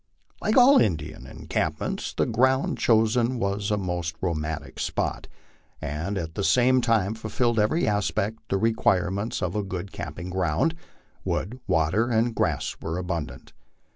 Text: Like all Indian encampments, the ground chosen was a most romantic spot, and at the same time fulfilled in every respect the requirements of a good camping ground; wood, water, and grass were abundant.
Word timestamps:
Like 0.41 0.57
all 0.57 0.79
Indian 0.81 1.27
encampments, 1.27 2.11
the 2.15 2.25
ground 2.25 2.79
chosen 2.79 3.37
was 3.37 3.69
a 3.69 3.77
most 3.77 4.15
romantic 4.19 4.79
spot, 4.79 5.27
and 5.79 6.17
at 6.17 6.33
the 6.33 6.43
same 6.43 6.81
time 6.81 7.13
fulfilled 7.13 7.59
in 7.59 7.63
every 7.65 7.85
respect 7.87 8.39
the 8.49 8.57
requirements 8.57 9.43
of 9.43 9.55
a 9.55 9.61
good 9.61 9.91
camping 9.91 10.31
ground; 10.31 10.73
wood, 11.23 11.59
water, 11.67 12.09
and 12.09 12.33
grass 12.33 12.75
were 12.81 12.97
abundant. 12.97 13.53